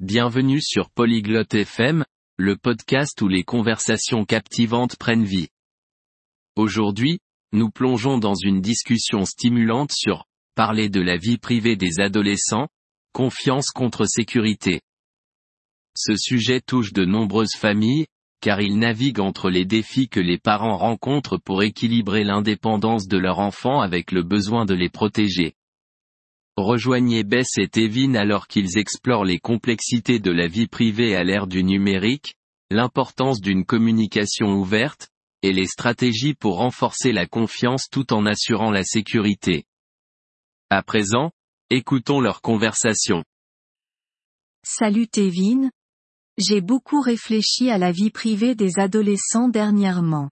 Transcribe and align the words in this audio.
Bienvenue 0.00 0.60
sur 0.62 0.90
Polyglotte 0.90 1.54
FM, 1.54 2.04
le 2.36 2.56
podcast 2.56 3.20
où 3.20 3.26
les 3.26 3.42
conversations 3.42 4.24
captivantes 4.24 4.94
prennent 4.94 5.24
vie. 5.24 5.48
Aujourd'hui, 6.54 7.18
nous 7.50 7.68
plongeons 7.70 8.16
dans 8.16 8.36
une 8.36 8.60
discussion 8.60 9.24
stimulante 9.24 9.90
sur 9.92 10.26
parler 10.54 10.88
de 10.88 11.00
la 11.00 11.16
vie 11.16 11.36
privée 11.36 11.74
des 11.74 11.98
adolescents, 11.98 12.68
confiance 13.12 13.70
contre 13.70 14.04
sécurité. 14.04 14.82
Ce 15.96 16.14
sujet 16.14 16.60
touche 16.60 16.92
de 16.92 17.04
nombreuses 17.04 17.56
familles, 17.56 18.06
car 18.40 18.60
il 18.60 18.78
navigue 18.78 19.18
entre 19.18 19.50
les 19.50 19.64
défis 19.64 20.08
que 20.08 20.20
les 20.20 20.38
parents 20.38 20.76
rencontrent 20.76 21.38
pour 21.38 21.64
équilibrer 21.64 22.22
l'indépendance 22.22 23.08
de 23.08 23.18
leur 23.18 23.40
enfant 23.40 23.80
avec 23.80 24.12
le 24.12 24.22
besoin 24.22 24.64
de 24.64 24.74
les 24.74 24.90
protéger. 24.90 25.57
Rejoignez 26.60 27.22
Bess 27.22 27.56
et 27.56 27.68
Tevin 27.68 28.16
alors 28.16 28.48
qu'ils 28.48 28.78
explorent 28.78 29.24
les 29.24 29.38
complexités 29.38 30.18
de 30.18 30.32
la 30.32 30.48
vie 30.48 30.66
privée 30.66 31.14
à 31.14 31.22
l'ère 31.22 31.46
du 31.46 31.62
numérique, 31.62 32.34
l'importance 32.68 33.40
d'une 33.40 33.64
communication 33.64 34.48
ouverte, 34.54 35.08
et 35.42 35.52
les 35.52 35.68
stratégies 35.68 36.34
pour 36.34 36.56
renforcer 36.56 37.12
la 37.12 37.26
confiance 37.26 37.86
tout 37.88 38.12
en 38.12 38.26
assurant 38.26 38.72
la 38.72 38.82
sécurité. 38.82 39.66
À 40.68 40.82
présent, 40.82 41.30
écoutons 41.70 42.20
leur 42.20 42.40
conversation. 42.40 43.22
Salut 44.64 45.06
Tevin. 45.06 45.70
J'ai 46.38 46.60
beaucoup 46.60 47.00
réfléchi 47.00 47.70
à 47.70 47.78
la 47.78 47.92
vie 47.92 48.10
privée 48.10 48.56
des 48.56 48.80
adolescents 48.80 49.48
dernièrement. 49.48 50.28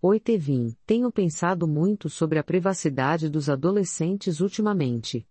Oi 0.00 0.20
Tevin, 0.20 0.76
tenho 0.86 1.10
pensado 1.10 1.66
muito 1.66 2.08
sobre 2.08 2.38
a 2.38 2.44
privacidade 2.44 3.28
dos 3.28 3.48
adolescentes 3.48 4.38
ultimamente. 4.38 5.26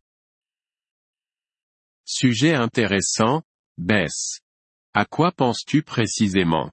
Sujet 2.06 2.54
intéressant, 2.62 3.42
Bess. 3.78 4.42
À 4.94 5.06
quoi 5.06 5.32
penses-tu 5.32 5.82
précisément? 5.82 6.70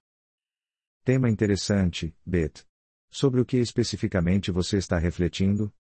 Tema 1.05 1.31
interessante, 1.31 2.13
Beth. 2.27 2.67
Sobre 3.13 3.41
o 3.41 3.47
que 3.47 3.59
especificamente 3.59 4.51
você 4.51 4.79
está 4.79 4.99
refletindo? 4.99 5.73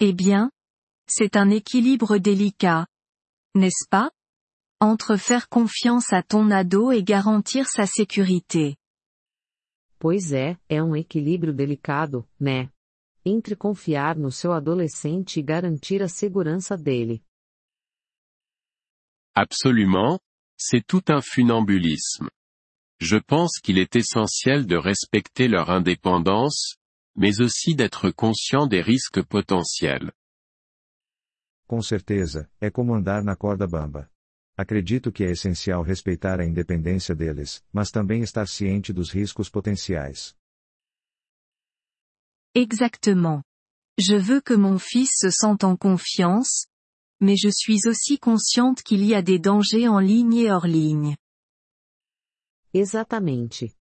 Eh 0.00 0.12
bien, 0.12 0.50
c'est 1.08 1.36
un 1.36 1.50
équilibre 1.50 2.18
délicat. 2.18 2.88
N'est-ce 3.54 3.88
pas? 3.88 4.10
Entre 4.80 5.16
faire 5.16 5.48
confiance 5.48 6.12
à 6.12 6.24
ton 6.24 6.50
ado 6.50 6.90
et 6.90 7.04
garantir 7.04 7.68
sa 7.68 7.86
sécurité. 7.86 8.76
Pois 10.02 10.32
é, 10.32 10.58
é 10.68 10.82
um 10.82 10.96
equilíbrio 10.96 11.54
delicado, 11.54 12.28
né? 12.40 12.68
Entre 13.24 13.54
confiar 13.54 14.18
no 14.18 14.32
seu 14.32 14.52
adolescente 14.52 15.38
e 15.38 15.42
garantir 15.44 16.02
a 16.02 16.08
segurança 16.08 16.76
dele. 16.76 17.24
Absolument, 19.32 20.18
c'est 20.58 20.84
tout 20.84 21.04
un 21.08 21.22
funambulisme. 21.22 22.28
Je 23.00 23.16
pense 23.18 23.60
qu'il 23.62 23.78
est 23.78 23.94
essentiel 23.94 24.66
de 24.66 24.76
respecter 24.76 25.46
leur 25.46 25.70
indépendance, 25.70 26.74
mais 27.14 27.40
aussi 27.40 27.76
d'être 27.76 28.10
conscient 28.10 28.66
des 28.66 28.80
risques 28.80 29.22
potentiels. 29.22 30.10
Com 31.64 31.80
certeza, 31.80 32.50
é 32.60 32.72
como 32.72 32.92
andar 32.92 33.22
na 33.22 33.36
corda 33.36 33.68
bamba. 33.68 34.11
Acredito 34.62 35.10
que 35.10 35.24
é 35.24 35.32
essencial 35.32 35.82
respeitar 35.82 36.38
a 36.38 36.46
independência 36.46 37.16
deles, 37.16 37.64
mas 37.72 37.90
também 37.90 38.22
estar 38.22 38.46
ciente 38.46 38.92
dos 38.92 39.10
riscos 39.10 39.50
potenciais. 39.50 40.36
Exactement. 42.54 43.42
Je 43.98 44.16
veux 44.16 44.40
que 44.40 44.56
mon 44.56 44.78
fils 44.78 45.18
se 45.18 45.32
sente 45.32 45.64
en 45.64 45.76
confiance, 45.76 46.68
mais 47.20 47.40
je 47.40 47.50
suis 47.50 47.88
aussi 47.88 48.16
consciente 48.16 48.84
qu'il 48.84 49.02
y 49.02 49.16
a 49.16 49.20
des 49.20 49.40
dangers 49.40 49.88
en 49.88 49.98
ligne 49.98 50.44
et 50.44 50.52
hors 50.52 50.68
ligne. 50.68 51.16
Exatamente. 52.72 53.74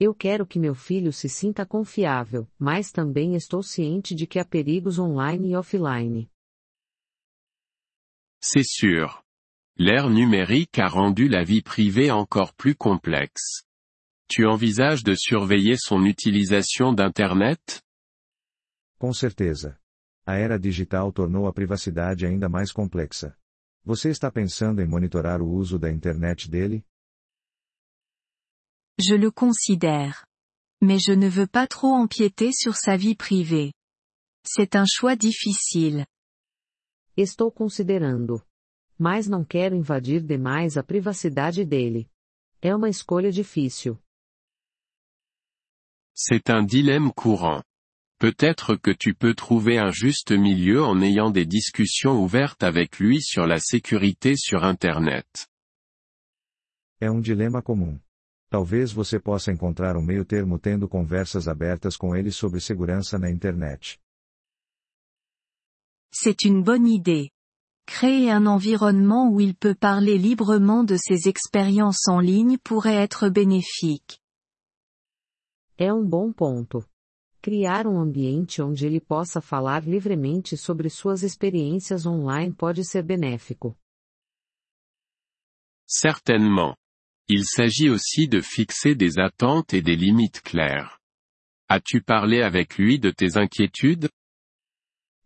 Eu 0.00 0.12
quero 0.16 0.44
que 0.48 0.58
meu 0.58 0.74
filho 0.74 1.12
se 1.12 1.28
sinta 1.28 1.64
confiável, 1.64 2.50
mas 2.58 2.90
também 2.90 3.36
estou 3.36 3.62
ciente 3.62 4.16
de 4.16 4.26
que 4.26 4.40
há 4.40 4.44
perigos 4.44 4.98
online 4.98 5.50
e 5.50 5.56
offline. 5.56 6.28
C'est 8.42 8.64
sûr. 8.64 9.23
L'ère 9.76 10.08
numérique 10.08 10.78
a 10.78 10.86
rendu 10.86 11.26
la 11.26 11.42
vie 11.42 11.60
privée 11.60 12.12
encore 12.12 12.54
plus 12.54 12.76
complexe. 12.76 13.64
Tu 14.28 14.46
envisages 14.46 15.02
de 15.02 15.16
surveiller 15.16 15.76
son 15.76 16.04
utilisation 16.04 16.92
d'Internet? 16.92 17.82
Com 19.00 19.12
certeza. 19.12 19.76
A 20.24 20.38
era 20.38 20.58
digital 20.58 21.12
tornou 21.12 21.48
a 21.48 21.52
privacidade 21.52 22.24
ainda 22.24 22.48
mais 22.48 22.70
complexa. 22.72 23.36
Você 23.84 24.10
está 24.10 24.30
pensando 24.30 24.80
em 24.80 24.86
monitorar 24.86 25.42
o 25.42 25.50
uso 25.50 25.76
da 25.76 25.90
internet 25.90 26.48
dele? 26.48 26.84
Je 28.96 29.16
le 29.16 29.32
considère. 29.32 30.24
Mais 30.80 31.00
je 31.00 31.12
ne 31.12 31.28
veux 31.28 31.48
pas 31.48 31.66
trop 31.66 31.92
empiéter 31.92 32.52
sur 32.52 32.76
sa 32.76 32.96
vie 32.96 33.16
privée. 33.16 33.72
C'est 34.46 34.76
un 34.76 34.84
choix 34.86 35.16
difficile. 35.16 36.06
Estou 37.16 37.50
considerando. 37.50 38.40
Mas 38.98 39.26
não 39.26 39.44
quero 39.44 39.74
invadir 39.74 40.22
demais 40.22 40.76
a 40.76 40.82
privacidade 40.82 41.64
dele. 41.64 42.08
É 42.62 42.74
uma 42.74 42.88
escolha 42.88 43.30
difícil. 43.30 43.98
C'est 46.14 46.48
un 46.48 46.64
dilemme 46.64 47.12
courant. 47.12 47.62
Peut-être 48.18 48.76
que 48.76 48.92
tu 48.92 49.14
peux 49.14 49.34
trouver 49.34 49.78
un 49.78 49.90
juste 49.90 50.30
milieu 50.30 50.84
en 50.84 51.02
ayant 51.02 51.30
des 51.30 51.44
discussions 51.44 52.22
ouvertes 52.22 52.62
avec 52.62 52.98
lui 53.00 53.20
sur 53.20 53.46
la 53.46 53.58
sécurité 53.58 54.36
sur 54.36 54.62
Internet. 54.64 55.26
É 57.00 57.10
um 57.10 57.20
dilema 57.20 57.60
comum. 57.60 58.00
Talvez 58.48 58.92
você 58.92 59.18
possa 59.18 59.50
encontrar 59.50 59.96
um 59.96 60.02
meio 60.02 60.24
termo 60.24 60.60
tendo 60.60 60.88
conversas 60.88 61.48
abertas 61.48 61.96
com 61.96 62.14
ele 62.14 62.30
sobre 62.30 62.60
segurança 62.60 63.18
na 63.18 63.28
internet. 63.28 63.98
C'est 66.12 66.44
une 66.44 66.62
bonne 66.62 66.86
idée. 66.86 67.33
Créer 67.86 68.30
un 68.30 68.46
environnement 68.46 69.28
où 69.30 69.40
il 69.40 69.54
peut 69.54 69.74
parler 69.74 70.18
librement 70.18 70.84
de 70.84 70.96
ses 70.96 71.28
expériences 71.28 72.08
en 72.08 72.18
ligne 72.18 72.58
pourrait 72.58 72.96
être 72.96 73.28
bénéfique. 73.28 74.20
É 75.76 75.92
um 75.92 76.04
bom 76.04 76.32
ponto. 76.32 76.84
Criar 77.42 77.86
um 77.86 77.98
ambiente 77.98 78.62
onde 78.62 78.86
ele 78.86 79.00
possa 79.00 79.40
falar 79.40 79.86
livremente 79.86 80.56
sobre 80.56 80.88
suas 80.88 81.22
experiências 81.22 82.06
online 82.06 82.54
pode 82.54 82.82
ser 82.84 83.02
benéfico. 83.02 83.76
Certainement. 85.86 86.76
Il 87.28 87.44
s'agit 87.44 87.90
aussi 87.90 88.28
de 88.28 88.40
fixer 88.40 88.94
des 88.94 89.18
attentes 89.18 89.74
et 89.74 89.82
des 89.82 89.96
limites 89.96 90.40
claires. 90.42 91.00
As-tu 91.68 92.02
parlé 92.02 92.42
avec 92.42 92.76
lui 92.76 92.98
de 92.98 93.10
tes 93.10 93.36
inquiétudes? 93.36 94.08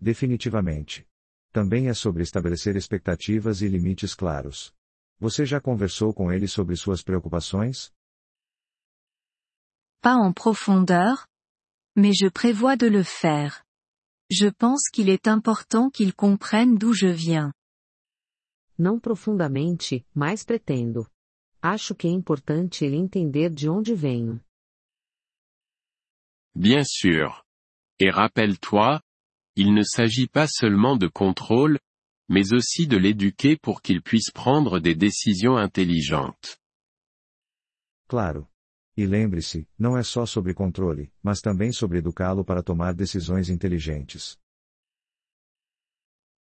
Definitivamente. 0.00 1.07
Também 1.52 1.88
é 1.88 1.94
sobre 1.94 2.22
estabelecer 2.22 2.76
expectativas 2.76 3.62
e 3.62 3.68
limites 3.68 4.14
claros. 4.14 4.72
Você 5.18 5.44
já 5.44 5.60
conversou 5.60 6.14
com 6.14 6.30
ele 6.30 6.46
sobre 6.46 6.76
suas 6.76 7.02
preocupações? 7.02 7.92
Pas 10.00 10.16
en 10.16 10.32
profondeur, 10.32 11.26
mais 11.96 12.16
je 12.16 12.28
prévois 12.30 12.76
de 12.76 12.86
le 12.86 13.02
faire. 13.02 13.64
Je 14.30 14.50
pense 14.50 14.88
qu'il 14.92 15.08
est 15.08 15.26
important 15.26 15.90
qu'il 15.90 16.14
comprenne 16.14 16.76
d'où 16.76 16.92
je 16.92 17.08
viens. 17.08 17.52
Não 18.78 19.00
profundamente, 19.00 20.06
mas 20.14 20.44
pretendo. 20.44 21.10
Acho 21.60 21.94
que 21.96 22.06
é 22.06 22.10
importante 22.10 22.84
ele 22.84 22.96
entender 22.96 23.50
de 23.50 23.68
onde 23.68 23.92
venho. 23.94 24.40
Bien 26.54 26.84
sûr. 26.84 27.42
Et 27.98 28.10
rappelle-toi, 28.10 29.00
il 29.58 29.74
ne 29.74 29.82
s'agit 29.82 30.28
pas 30.28 30.46
seulement 30.46 30.96
de 30.96 31.08
contrôle, 31.08 31.80
mais 32.28 32.52
aussi 32.52 32.86
de 32.86 32.96
l'éduquer 32.96 33.56
pour 33.56 33.82
qu'il 33.82 34.02
puisse 34.02 34.30
prendre 34.30 34.78
des 34.78 34.94
décisions 34.94 35.56
intelligentes. 35.56 36.60
Claro. 38.06 38.48
E 38.96 39.04
lembre-se, 39.04 39.68
não 39.76 39.98
é 39.98 40.04
só 40.04 40.24
sobre 40.26 40.54
controle, 40.54 41.12
mas 41.20 41.40
também 41.40 41.72
sobre 41.72 41.98
educá-lo 41.98 42.44
para 42.44 42.62
tomar 42.62 42.94
decisões 42.94 43.48
inteligentes. 43.48 44.38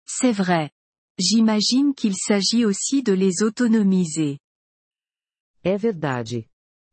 C'est 0.08 0.34
vrai. 0.34 0.72
J'imagine 1.20 1.94
qu'il 1.94 2.16
s'agit 2.16 2.66
aussi 2.66 3.04
de 3.04 3.14
les 3.14 3.44
autonomiser. 3.44 4.40
É 5.64 5.78
verdade. 5.78 6.50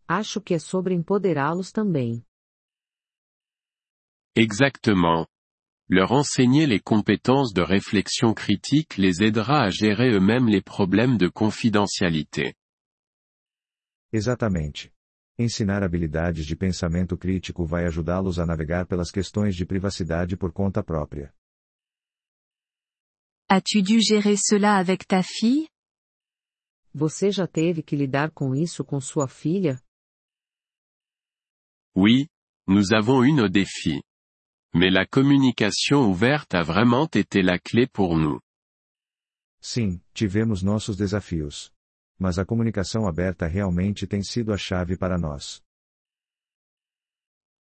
Acho 0.07 0.39
que 0.43 0.53
é 0.53 0.59
sobre 0.59 0.95
empoderá-los 0.95 1.73
também. 1.73 2.23
Exactement. 4.37 5.30
Leur 5.93 6.13
enseigner 6.13 6.69
les 6.69 6.79
compétences 6.79 7.53
de 7.53 7.63
réflexion 7.63 8.33
critique 8.33 8.97
les 8.97 9.25
aidera 9.25 9.65
à 9.65 9.71
gérer 9.71 10.13
eux-mêmes 10.13 10.47
les 10.47 10.63
problèmes 10.63 11.19
de 11.19 11.27
confidentialité. 11.27 12.55
Exatamente. 14.13 14.93
Ensinar 15.37 15.83
habilidades 15.83 16.47
de 16.47 16.55
pensamento 16.55 17.19
crítico 17.19 17.65
vai 17.65 17.87
ajudá-los 17.87 18.39
a 18.39 18.47
navegar 18.47 18.87
pelas 18.87 19.11
questões 19.11 19.57
de 19.57 19.67
privacidade 19.67 20.37
por 20.37 20.53
conta 20.53 20.81
própria. 20.81 21.35
As-tu 23.49 23.83
dû 23.83 24.01
gérer 24.01 24.37
cela 24.37 24.79
avec 24.79 25.05
ta 25.05 25.25
fille? 25.25 25.69
Você 26.95 27.33
já 27.33 27.49
teve 27.49 27.83
que 27.83 27.97
lidar 27.97 28.31
com 28.31 28.55
isso 28.55 28.85
com 28.85 29.01
sua 29.01 29.27
filha? 29.27 29.83
Oui, 31.97 32.29
nous 32.65 32.93
avons 32.93 33.25
eu 33.25 33.35
nos 33.35 33.51
défis. 33.51 34.01
Mais 34.73 34.91
la 34.91 35.05
communication 35.05 36.09
ouverte 36.09 36.55
a 36.55 36.63
vraiment 36.63 37.09
été 37.13 37.43
la 37.43 37.59
clé 37.59 37.87
pour 37.87 38.17
nous. 38.17 38.41
Sim, 39.61 40.01
tivemos 40.15 40.63
nossos 40.63 40.97
desafios. 40.97 41.73
Mas 42.19 42.39
a 42.39 42.45
comunicação 42.45 43.07
aberta 43.07 43.47
realmente 43.47 44.07
tem 44.07 44.23
sido 44.23 44.53
a 44.53 44.57
chave 44.57 44.97
para 44.97 45.19
nós. 45.19 45.63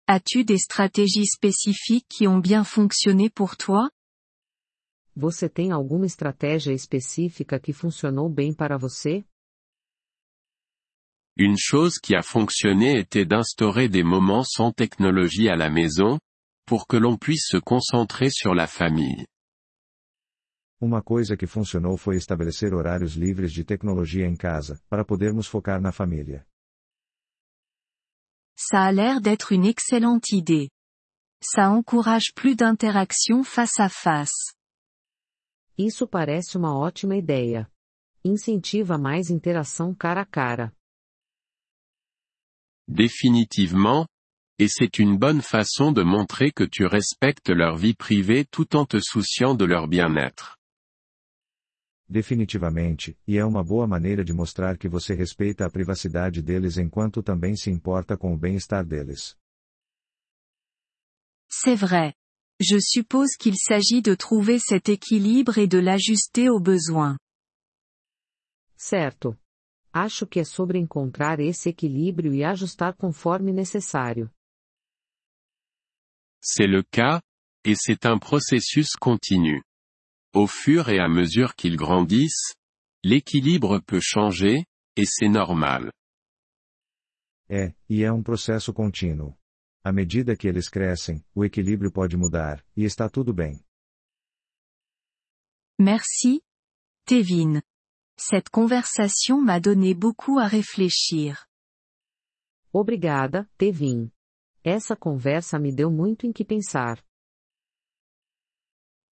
As-tu 0.10 0.44
des 0.44 0.64
stratégies 0.64 1.34
spécifiques 1.34 2.08
qui 2.10 2.28
ont 2.28 2.40
bien 2.40 2.64
fonctionné 2.64 3.30
pour 3.30 3.58
toi? 3.58 3.90
Você 5.16 5.50
tem 5.50 5.72
alguma 5.72 6.06
estratégia 6.06 6.74
específica 6.74 7.60
que 7.60 7.74
funcionou 7.74 8.30
bem 8.30 8.54
para 8.54 8.78
você? 8.78 9.26
Une 11.38 11.58
chose 11.58 12.00
qui 12.00 12.16
a 12.16 12.24
fonctionné 12.24 13.00
était 13.00 13.26
d'instaurer 13.26 13.90
des 13.90 14.04
moments 14.04 14.44
sans 14.44 14.72
technologie 14.72 15.50
à 15.50 15.56
la 15.56 15.70
maison, 15.70 16.18
pour 16.68 16.86
que 16.86 16.98
l'on 16.98 17.18
puisse 17.18 17.48
se 17.48 17.58
concentrer 17.58 18.30
sur 18.30 18.54
la 18.54 18.68
famille. 18.68 19.26
Uma 20.80 21.02
coisa 21.02 21.36
que 21.36 21.48
funcionou 21.48 21.98
foi 21.98 22.18
estabelecer 22.18 22.74
horários 22.74 23.14
livres 23.14 23.52
de 23.52 23.64
tecnologia 23.64 24.28
em 24.28 24.36
casa, 24.36 24.80
para 24.90 25.04
podermos 25.06 25.48
focar 25.48 25.82
na 25.82 25.92
família. 25.92 26.46
Ça 28.56 28.84
a 28.84 28.92
l'air 28.92 29.22
d'être 29.22 29.52
une 29.54 29.66
excellente 29.66 30.32
idée. 30.32 30.70
Ça 31.42 31.70
encourage 31.70 32.34
plus 32.36 32.56
d'interaction 32.56 33.44
face 33.44 33.80
à 33.80 33.88
face. 33.90 34.54
Isso 35.78 36.08
parece 36.08 36.58
uma 36.58 36.76
ótima 36.76 37.16
ideia. 37.16 37.72
Incentiva 38.26 38.98
mais 38.98 39.30
interação 39.30 39.96
cara 39.96 40.22
a 40.22 40.26
cara. 40.26 40.74
Définitivement, 42.88 44.08
et 44.60 44.68
c'est 44.68 45.00
une 45.00 45.18
bonne 45.18 45.42
façon 45.42 45.92
de 45.92 46.04
montrer 46.04 46.52
que 46.52 46.64
tu 46.64 46.86
respectes 46.86 47.50
leur 47.50 47.76
vie 47.76 47.94
privée 47.94 48.46
tout 48.46 48.76
en 48.76 48.86
te 48.86 49.00
souciant 49.00 49.56
de 49.56 49.66
leur 49.66 49.88
bien-être. 49.88 50.58
Definitivamente, 52.10 53.18
e 53.28 53.38
é 53.38 53.46
uma 53.46 53.64
boa 53.64 53.86
maneira 53.86 54.24
de 54.24 54.34
mostrar 54.34 54.78
que 54.78 54.88
você 54.88 55.14
respeita 55.14 55.66
a 55.66 55.70
privacidade 55.70 56.42
deles 56.42 56.78
enquanto 56.78 57.22
também 57.22 57.56
se 57.56 57.70
importa 57.70 58.18
com 58.18 58.34
o 58.34 58.38
bem-estar 58.38 58.86
deles. 58.86 59.36
C'est 61.50 61.76
vrai. 61.76 62.14
Je 62.60 62.80
suppose 62.80 63.36
qu'il 63.38 63.56
s'agit 63.58 64.02
de 64.02 64.16
trouver 64.16 64.58
cet 64.60 64.90
équilibre 64.90 65.58
et 65.60 65.68
de 65.68 65.80
l'ajuster 65.80 66.50
aux 66.50 66.62
besoins. 66.62 67.18
Certo. 68.76 69.38
Acho 69.94 70.26
que 70.26 70.40
é 70.40 70.44
sobre 70.44 70.80
encontrar 70.80 71.40
esse 71.40 71.70
equilíbrio 71.70 72.34
e 72.34 72.44
ajustar 72.44 72.96
conforme 72.96 73.52
necessário. 73.52 74.32
C'est 76.50 76.66
le 76.66 76.82
cas, 76.82 77.22
et 77.66 77.76
c'est 77.76 78.06
un 78.06 78.18
processus 78.18 78.96
continu. 78.96 79.64
Au 80.34 80.48
fur 80.48 80.88
et 80.88 80.98
à 80.98 81.10
mesure 81.10 81.56
qu'ils 81.56 81.76
grandissent, 81.76 82.54
l'équilibre 83.04 83.80
peut 83.80 84.00
changer, 84.00 84.64
et 84.96 85.04
c'est 85.06 85.28
normal. 85.28 85.92
É, 87.50 87.74
e 87.90 88.02
é 88.02 88.12
um 88.14 88.24
processo 88.24 88.74
contínuo. 88.74 89.38
À 89.84 89.92
medida 89.92 90.38
que 90.38 90.48
eles 90.48 90.70
crescem, 90.70 91.22
o 91.36 91.44
equilíbrio 91.44 91.92
pode 91.92 92.16
mudar, 92.16 92.64
e 92.78 92.86
está 92.86 93.10
tudo 93.10 93.34
bem. 93.34 93.62
Merci, 95.78 96.42
Tevin. 97.06 97.62
Cette 98.18 98.50
conversation 98.50 99.42
m'a 99.42 99.60
donné 99.60 99.94
beaucoup 99.94 100.40
à 100.40 100.48
réfléchir. 100.48 101.46
Obrigada, 102.72 103.46
Tevin. 103.58 104.10
Essa 104.70 104.98
conversa 104.98 105.58
me 105.58 105.72
deu 105.74 105.90
muito 105.90 106.28
em 106.28 106.34
que 106.34 106.44
pensar. 106.44 107.02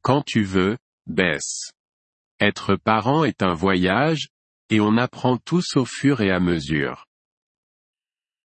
Quand 0.04 0.22
tu 0.22 0.44
veux, 0.44 0.78
Bess. 1.08 1.72
Être 2.42 2.76
parent 2.76 3.24
est 3.24 3.42
un 3.42 3.54
voyage, 3.54 4.28
et 4.70 4.82
on 4.82 4.98
apprend 4.98 5.38
tous 5.38 5.78
au 5.78 5.86
fur 5.86 6.20
et 6.20 6.30
à 6.30 6.42
mesure. 6.42 7.08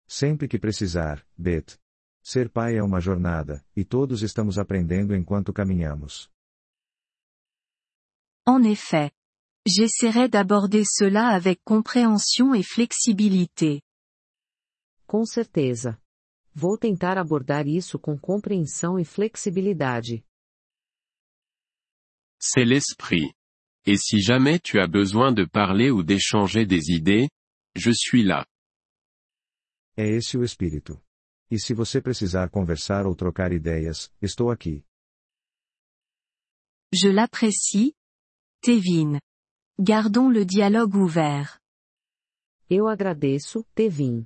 Sempre 0.07 0.47
que 0.47 0.57
precisar, 0.57 1.21
Bet. 1.37 1.77
Ser 2.23 2.49
pai 2.49 2.77
é 2.77 2.81
uma 2.81 3.01
jornada, 3.01 3.61
e 3.75 3.83
todos 3.83 4.21
estamos 4.23 4.57
aprendendo 4.57 5.13
enquanto 5.13 5.51
caminhamos. 5.51 6.31
En 8.47 8.63
effet. 8.63 9.11
J'essaierai 9.67 10.29
d'aborder 10.29 10.85
cela 10.85 11.35
avec 11.35 11.61
compréhension 11.65 12.55
et 12.55 12.63
flexibilité. 12.63 13.81
Com 15.05 15.25
certeza. 15.25 16.01
Vou 16.55 16.77
tentar 16.77 17.17
abordar 17.17 17.67
isso 17.67 17.97
com 17.97 18.17
compreensão 18.17 18.99
e 18.99 19.05
flexibilidade. 19.05 20.23
C'est 22.39 22.65
l'esprit. 22.65 23.33
Et 23.85 23.97
si 23.97 24.21
jamais 24.21 24.59
tu 24.59 24.79
as 24.79 24.87
besoin 24.87 25.33
de 25.33 25.45
parler 25.45 25.91
ou 25.91 26.03
d'échanger 26.03 26.65
des 26.65 26.91
idées, 26.91 27.29
je 27.75 27.91
suis 27.91 28.23
là. 28.23 28.45
É 29.97 30.07
esse 30.07 30.37
o 30.37 30.43
espírito. 30.43 31.01
E 31.49 31.59
se 31.59 31.73
você 31.73 32.01
precisar 32.01 32.49
conversar 32.49 33.05
ou 33.05 33.15
trocar 33.15 33.51
ideias, 33.51 34.11
estou 34.21 34.51
aqui. 34.51 34.83
Je 36.93 37.09
l'apprécie. 37.09 37.93
Tevin. 38.61 39.19
Gardons 39.77 40.29
le 40.29 40.45
dialogue 40.45 40.95
ouvert. 40.95 41.59
Eu 42.69 42.87
agradeço, 42.87 43.65
Tevin. 43.75 44.25